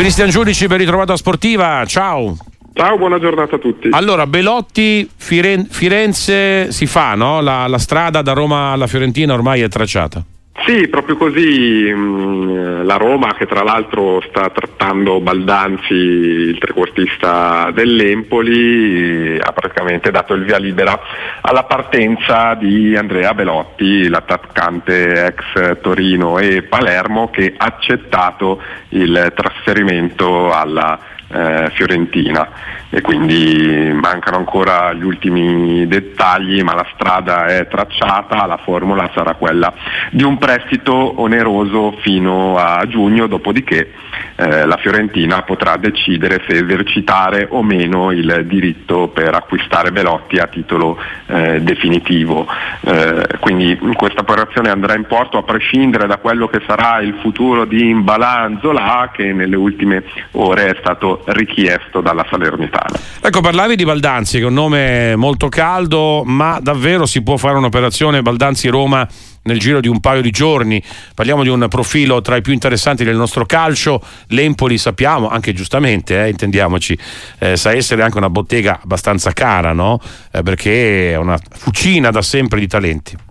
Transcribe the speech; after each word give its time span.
Cristian 0.00 0.30
Giudici 0.30 0.66
ben 0.66 0.78
ritrovato 0.78 1.12
a 1.12 1.16
Sportiva, 1.18 1.84
ciao. 1.84 2.34
Ciao, 2.72 2.96
buona 2.96 3.18
giornata 3.18 3.56
a 3.56 3.58
tutti. 3.58 3.90
Allora, 3.90 4.26
Belotti, 4.26 5.06
Firen- 5.14 5.66
Firenze 5.68 6.72
si 6.72 6.86
fa, 6.86 7.14
no? 7.14 7.42
La, 7.42 7.66
la 7.66 7.76
strada 7.76 8.22
da 8.22 8.32
Roma 8.32 8.72
alla 8.72 8.86
Fiorentina 8.86 9.34
ormai 9.34 9.60
è 9.60 9.68
tracciata. 9.68 10.24
Sì, 10.66 10.88
proprio 10.88 11.16
così 11.16 11.90
mh, 11.92 12.84
la 12.84 12.96
Roma 12.96 13.34
che 13.34 13.46
tra 13.46 13.62
l'altro 13.62 14.20
sta 14.28 14.50
trattando 14.50 15.20
Baldanzi, 15.20 15.94
il 15.94 16.58
trequartista 16.58 17.70
dell'Empoli, 17.72 19.38
ha 19.40 19.52
praticamente 19.52 20.10
dato 20.10 20.34
il 20.34 20.44
via 20.44 20.58
libera 20.58 21.00
alla 21.40 21.64
partenza 21.64 22.54
di 22.54 22.94
Andrea 22.94 23.32
Belotti, 23.32 24.06
l'attaccante 24.08 25.26
ex 25.26 25.80
Torino 25.80 26.38
e 26.38 26.62
Palermo 26.62 27.30
che 27.30 27.54
ha 27.56 27.64
accettato 27.64 28.60
il 28.90 29.32
trasferimento 29.34 30.52
alla 30.52 30.98
eh, 31.32 31.70
Fiorentina 31.74 32.48
e 32.90 33.00
quindi 33.00 33.90
mancano 33.92 34.36
ancora 34.36 34.92
gli 34.92 35.04
ultimi 35.04 35.86
dettagli 35.86 36.60
ma 36.62 36.74
la 36.74 36.86
strada 36.92 37.46
è 37.46 37.68
tracciata, 37.68 38.46
la 38.46 38.58
formula 38.58 39.08
sarà 39.14 39.34
quella 39.34 39.72
di 40.10 40.24
un 40.24 40.38
prestito 40.38 41.20
oneroso 41.20 41.96
fino 42.00 42.56
a 42.56 42.84
giugno, 42.88 43.26
dopodiché 43.26 43.92
eh, 44.36 44.66
la 44.66 44.76
Fiorentina 44.78 45.42
potrà 45.42 45.76
decidere 45.76 46.42
se 46.48 46.64
esercitare 46.64 47.46
o 47.50 47.62
meno 47.62 48.10
il 48.10 48.44
diritto 48.46 49.08
per 49.08 49.34
acquistare 49.34 49.92
Belotti 49.92 50.38
a 50.38 50.46
titolo 50.46 50.98
eh, 51.26 51.60
definitivo. 51.60 52.46
Eh, 52.80 53.26
quindi 53.38 53.78
questa 53.94 54.22
operazione 54.22 54.70
andrà 54.70 54.96
in 54.96 55.04
porto 55.04 55.38
a 55.38 55.42
prescindere 55.42 56.06
da 56.06 56.16
quello 56.16 56.48
che 56.48 56.60
sarà 56.66 57.00
il 57.00 57.14
futuro 57.20 57.64
di 57.64 57.88
Imbalanzola 57.88 59.10
che 59.12 59.32
nelle 59.32 59.56
ultime 59.56 60.04
ore 60.32 60.70
è 60.70 60.76
stato 60.80 61.19
richiesto 61.26 62.00
dalla 62.00 62.26
Salernitana. 62.28 62.98
Ecco, 63.20 63.40
parlavi 63.40 63.76
di 63.76 63.84
Baldanzi, 63.84 64.38
che 64.38 64.44
è 64.44 64.46
un 64.46 64.54
nome 64.54 65.16
molto 65.16 65.48
caldo, 65.48 66.22
ma 66.24 66.58
davvero 66.60 67.06
si 67.06 67.22
può 67.22 67.36
fare 67.36 67.56
un'operazione 67.58 68.22
Baldanzi-Roma 68.22 69.06
nel 69.42 69.58
giro 69.58 69.80
di 69.80 69.88
un 69.88 70.00
paio 70.00 70.20
di 70.20 70.30
giorni. 70.30 70.82
Parliamo 71.14 71.42
di 71.42 71.48
un 71.48 71.66
profilo 71.68 72.20
tra 72.20 72.36
i 72.36 72.42
più 72.42 72.52
interessanti 72.52 73.04
del 73.04 73.16
nostro 73.16 73.46
calcio. 73.46 74.02
L'Empoli 74.28 74.78
sappiamo, 74.78 75.28
anche 75.28 75.52
giustamente, 75.52 76.22
eh, 76.22 76.28
intendiamoci, 76.28 76.98
eh, 77.38 77.56
sa 77.56 77.72
essere 77.72 78.02
anche 78.02 78.18
una 78.18 78.30
bottega 78.30 78.80
abbastanza 78.82 79.32
cara, 79.32 79.72
no? 79.72 80.00
Eh, 80.32 80.42
perché 80.42 81.12
è 81.12 81.16
una 81.16 81.38
fucina 81.50 82.10
da 82.10 82.22
sempre 82.22 82.60
di 82.60 82.66
talenti. 82.66 83.28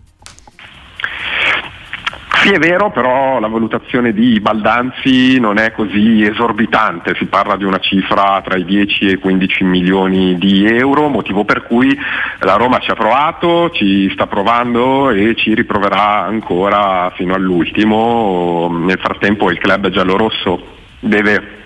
Sì, 2.41 2.51
è 2.51 2.57
vero, 2.57 2.89
però 2.89 3.37
la 3.39 3.47
valutazione 3.47 4.13
di 4.13 4.39
Baldanzi 4.39 5.39
non 5.41 5.57
è 5.57 5.73
così 5.73 6.23
esorbitante, 6.23 7.13
si 7.15 7.25
parla 7.25 7.57
di 7.57 7.65
una 7.65 7.79
cifra 7.79 8.41
tra 8.41 8.55
i 8.55 8.63
10 8.63 9.07
e 9.07 9.11
i 9.11 9.17
15 9.17 9.65
milioni 9.65 10.37
di 10.37 10.65
euro, 10.65 11.09
motivo 11.09 11.43
per 11.43 11.63
cui 11.63 11.93
la 12.39 12.55
Roma 12.55 12.79
ci 12.79 12.91
ha 12.91 12.95
provato, 12.95 13.71
ci 13.71 14.09
sta 14.13 14.25
provando 14.27 15.09
e 15.09 15.35
ci 15.35 15.53
riproverà 15.53 16.23
ancora 16.23 17.11
fino 17.13 17.33
all'ultimo. 17.33 18.69
Nel 18.85 18.99
frattempo 18.99 19.51
il 19.51 19.57
club 19.57 19.89
giallorosso 19.89 20.77
deve 21.01 21.57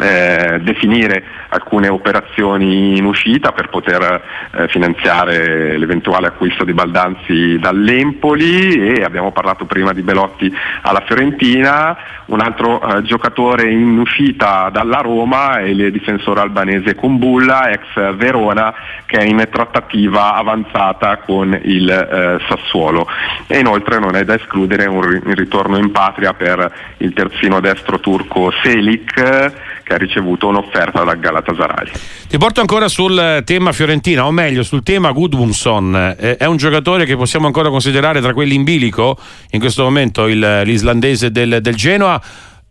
eh, 0.00 0.58
definire 0.60 1.22
alcune 1.50 1.88
operazioni 1.88 2.96
in 2.96 3.04
uscita 3.04 3.52
per 3.52 3.68
poter 3.68 4.22
eh, 4.50 4.68
finanziare 4.68 5.76
l'eventuale 5.78 6.26
acquisto 6.26 6.64
di 6.64 6.72
Baldanzi 6.72 7.58
dall'Empoli 7.58 8.96
e 8.96 9.04
abbiamo 9.04 9.30
parlato 9.30 9.66
prima 9.66 9.92
di 9.92 10.02
Belotti 10.02 10.52
alla 10.82 11.02
Fiorentina, 11.06 11.96
un 12.26 12.40
altro 12.40 12.80
eh, 12.80 13.02
giocatore 13.02 13.70
in 13.70 13.98
uscita 13.98 14.68
dalla 14.70 14.98
Roma 14.98 15.58
è 15.58 15.64
il 15.64 15.92
difensore 15.92 16.40
albanese 16.40 16.94
Kumbulla, 16.94 17.70
ex 17.70 18.14
Verona, 18.14 18.74
che 19.06 19.18
è 19.18 19.24
in 19.24 19.46
trattativa 19.50 20.34
avanzata 20.34 21.18
con 21.18 21.58
il 21.62 21.88
eh, 21.88 22.38
Sassuolo. 22.48 23.06
E 23.46 23.58
inoltre 23.58 23.98
non 23.98 24.16
è 24.16 24.24
da 24.24 24.34
escludere 24.34 24.86
un 24.86 25.34
ritorno 25.34 25.76
in 25.76 25.90
patria 25.92 26.32
per 26.32 26.72
il 26.98 27.12
terzino 27.12 27.60
destro 27.60 28.00
turco 28.00 28.50
Selik 28.62 29.73
che 29.84 29.94
ha 29.94 29.96
ricevuto 29.98 30.48
un'offerta 30.48 31.04
dal 31.04 31.18
Galatasaray. 31.18 31.90
Ti 32.28 32.38
porto 32.38 32.60
ancora 32.60 32.88
sul 32.88 33.42
tema 33.44 33.72
Fiorentina, 33.72 34.26
o 34.26 34.32
meglio 34.32 34.62
sul 34.62 34.82
tema 34.82 35.12
Gudmundsson. 35.12 36.16
Eh, 36.18 36.36
è 36.36 36.46
un 36.46 36.56
giocatore 36.56 37.04
che 37.04 37.16
possiamo 37.16 37.46
ancora 37.46 37.68
considerare 37.68 38.20
tra 38.20 38.32
quelli 38.32 38.54
in 38.54 38.64
bilico 38.64 39.16
in 39.50 39.60
questo 39.60 39.84
momento, 39.84 40.26
il, 40.26 40.62
l'islandese 40.64 41.30
del, 41.30 41.58
del 41.60 41.74
Genoa 41.74 42.20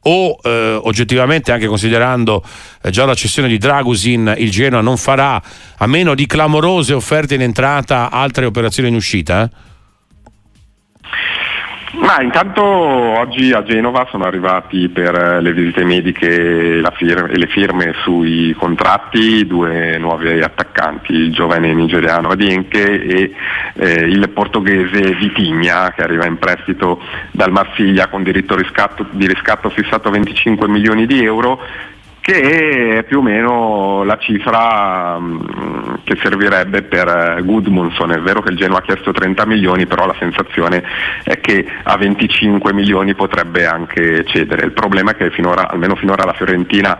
o 0.05 0.37
eh, 0.43 0.79
oggettivamente 0.83 1.51
anche 1.51 1.67
considerando 1.67 2.43
eh, 2.81 2.89
già 2.89 3.05
la 3.05 3.13
cessione 3.13 3.47
di 3.47 3.57
Dragusin 3.57 4.33
il 4.37 4.51
Genoa 4.51 4.81
non 4.81 4.97
farà 4.97 5.41
a 5.77 5.87
meno 5.87 6.13
di 6.13 6.25
clamorose 6.25 6.93
offerte 6.93 7.35
in 7.35 7.41
entrata 7.41 8.09
altre 8.11 8.45
operazioni 8.45 8.89
in 8.89 8.95
uscita? 8.95 9.43
Eh? 9.43 9.62
Ma 11.95 12.21
intanto 12.21 12.63
oggi 12.63 13.51
a 13.51 13.61
Genova 13.61 14.07
sono 14.09 14.23
arrivati 14.23 14.89
per 14.89 15.39
le 15.41 15.53
visite 15.53 15.83
mediche 15.83 16.79
e 16.79 16.81
le 16.81 17.47
firme 17.47 17.93
sui 18.01 18.51
contratti 18.57 19.45
due 19.45 19.99
nuovi 19.99 20.41
attaccanti, 20.41 21.13
il 21.13 21.31
giovane 21.31 21.71
nigeriano 21.71 22.29
Adienke 22.29 22.99
e 23.03 23.33
eh, 23.75 23.93
il 24.05 24.27
portoghese 24.29 25.13
Vitigna 25.13 25.91
che 25.91 26.01
arriva 26.01 26.25
in 26.25 26.39
prestito 26.39 26.99
dal 27.29 27.51
Marsiglia 27.51 28.07
con 28.07 28.23
diritto 28.23 28.55
riscatto, 28.55 29.05
di 29.11 29.27
riscatto 29.27 29.69
fissato 29.69 30.07
a 30.07 30.11
25 30.11 30.67
milioni 30.67 31.05
di 31.05 31.23
euro 31.23 31.59
che 32.23 32.99
è 32.99 33.03
più 33.03 33.19
o 33.19 33.21
meno 33.21 34.03
la 34.05 34.17
cifra 34.17 35.19
mh, 35.19 36.03
che 36.05 36.17
servirebbe 36.23 36.83
per 36.83 37.41
Goodmunson. 37.43 38.13
È 38.13 38.19
vero 38.21 38.41
che 38.41 38.51
il 38.51 38.55
Genoa 38.55 38.77
ha 38.77 38.81
chiesto 38.81 39.11
30 39.11 39.45
milioni, 39.45 39.85
però 39.85 40.05
la 40.05 40.15
sensazione 40.17 40.81
è 41.21 41.41
che 41.41 41.65
a 41.83 41.97
25 41.97 42.71
milioni 42.71 43.13
potrebbe 43.13 43.65
anche 43.65 44.23
cedere. 44.23 44.63
Il 44.63 44.71
problema 44.71 45.11
è 45.11 45.15
che 45.17 45.31
finora, 45.31 45.69
almeno 45.69 45.97
finora 45.97 46.23
la 46.23 46.31
Fiorentina 46.31 46.97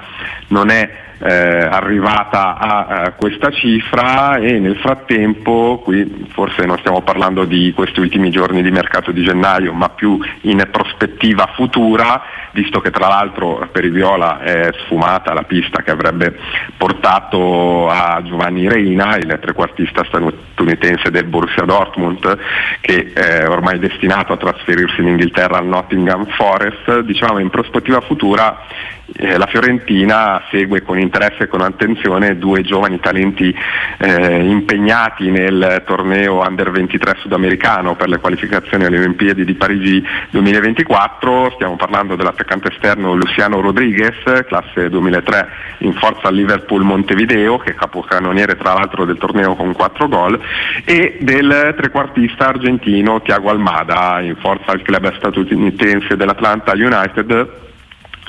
non 0.47 0.69
è 0.69 0.89
eh, 1.19 1.31
arrivata 1.31 2.57
a, 2.57 2.85
a, 2.85 3.11
questa 3.11 3.49
cifra 3.51 4.37
e 4.37 4.59
nel 4.59 4.77
frattempo, 4.77 5.81
qui 5.83 6.27
forse 6.31 6.65
non 6.65 6.77
stiamo 6.79 7.01
parlando 7.01 7.45
di 7.45 7.71
questi 7.73 7.99
ultimi 7.99 8.29
giorni 8.29 8.61
di 8.61 8.71
mercato 8.71 9.11
di 9.11 9.23
gennaio, 9.23 9.73
ma 9.73 9.89
più 9.89 10.19
in 10.41 10.67
prospettiva 10.71 11.51
futura, 11.55 12.21
visto 12.51 12.81
che 12.81 12.91
tra 12.91 13.07
l'altro 13.07 13.67
per 13.71 13.85
i 13.85 13.89
Viola 13.89 14.41
è 14.41 14.69
sfumata 14.85 15.33
la 15.33 15.43
pista 15.43 15.81
che 15.81 15.91
avrebbe 15.91 16.37
portato 16.77 17.87
a 17.89 18.21
Giovanni 18.23 18.67
Reina, 18.67 19.15
il 19.15 19.37
trequartista 19.41 20.03
statunitense 20.03 21.09
del 21.09 21.25
Borussia 21.25 21.63
Dortmund, 21.63 22.37
che 22.81 23.11
è 23.13 23.47
ormai 23.47 23.79
destinato 23.79 24.33
a 24.33 24.37
trasferirsi 24.37 25.01
in 25.01 25.07
Inghilterra 25.07 25.57
al 25.57 25.67
Nottingham 25.67 26.25
Forest, 26.25 26.99
diciamo 27.01 27.39
in 27.39 27.49
prospettiva 27.49 28.01
futura 28.01 28.65
eh, 29.05 29.37
la 29.37 29.47
Fiorentina 29.47 30.41
segue 30.49 30.81
con 30.81 30.97
interesse 30.97 31.43
e 31.43 31.47
con 31.47 31.61
attenzione 31.61 32.37
due 32.37 32.61
giovani 32.61 32.99
talenti 33.01 33.53
eh, 33.97 34.43
impegnati 34.43 35.29
nel 35.29 35.83
torneo 35.85 36.39
Under 36.39 36.71
23 36.71 37.17
sudamericano 37.19 37.95
per 37.95 38.07
le 38.07 38.19
qualificazioni 38.19 38.85
alle 38.85 38.99
Olimpiadi 38.99 39.43
di 39.43 39.53
Parigi 39.55 40.03
2024. 40.29 41.51
Stiamo 41.55 41.75
parlando 41.75 42.15
dell'attaccante 42.15 42.69
esterno 42.69 43.13
Luciano 43.13 43.59
Rodriguez, 43.59 44.45
classe 44.47 44.89
2003 44.89 45.49
in 45.79 45.93
forza 45.93 46.29
al 46.29 46.35
Liverpool 46.35 46.83
Montevideo, 46.83 47.57
che 47.57 47.71
è 47.71 47.75
capocannoniere 47.75 48.55
tra 48.55 48.73
l'altro 48.73 49.03
del 49.03 49.17
torneo 49.17 49.55
con 49.55 49.73
4 49.73 50.07
gol, 50.07 50.39
e 50.85 51.17
del 51.19 51.73
trequartista 51.75 52.47
argentino 52.47 53.21
Tiago 53.21 53.49
Almada 53.49 54.21
in 54.21 54.35
forza 54.37 54.71
al 54.71 54.81
club 54.81 55.13
statunitense 55.17 56.15
dell'Atlanta 56.15 56.71
United 56.73 57.71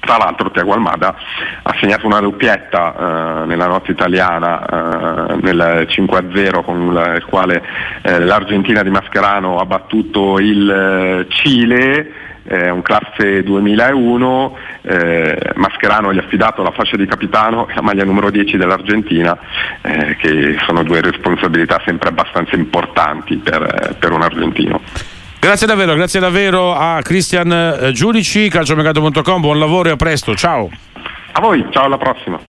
tra 0.05 0.17
l'altro 0.19 0.51
Tiago 0.51 0.75
Almada 0.75 1.15
ha 1.63 1.75
segnato 1.81 2.07
una 2.07 2.21
doppietta 2.21 3.43
eh, 3.43 3.47
nella 3.47 3.67
notte 3.67 3.91
italiana 3.91 4.65
eh, 4.65 5.37
nel 5.41 5.87
5-0 5.89 6.63
con 6.63 6.81
il 6.87 7.25
quale 7.29 7.63
eh, 8.03 8.21
l'Argentina 8.21 8.83
di 8.83 8.91
Mascherano 8.91 9.59
ha 9.59 9.65
battuto 9.65 10.39
il 10.39 10.71
eh, 10.71 11.27
Cile 11.29 12.33
è 12.47 12.69
un 12.69 12.83
classe 12.83 13.43
2001, 13.43 14.57
eh, 14.83 15.53
Mascherano 15.55 16.13
gli 16.13 16.19
ha 16.19 16.23
affidato 16.23 16.63
la 16.63 16.73
fascia 16.73 16.97
di 16.97 17.07
capitano 17.07 17.67
e 17.69 17.75
la 17.75 17.81
maglia 17.81 18.05
numero 18.05 18.31
10 18.31 18.59
dell'Argentina, 18.59 19.37
eh, 19.81 20.15
che 20.17 20.59
sono 20.67 20.83
due 20.83 21.01
responsabilità 21.01 21.81
sempre 21.87 22.11
abbastanza 22.11 22.55
importanti 22.55 23.37
per, 23.39 23.97
per 23.99 24.13
un 24.13 24.21
argentino. 24.21 24.83
Grazie 25.45 25.67
davvero, 25.67 25.95
grazie 25.95 26.21
davvero 26.21 26.73
a 26.75 27.03
Cristian 27.03 27.53
eh, 27.53 27.93
Giudici, 27.93 28.49
calciomercato.com, 28.49 29.43
buon 29.43 29.59
lavoro 29.59 29.91
e 29.91 29.93
a 29.93 29.97
presto, 29.97 30.35
ciao. 30.35 30.71
A 31.33 31.41
voi, 31.43 31.67
ciao 31.69 31.85
alla 31.85 31.99
prossima. 31.99 32.41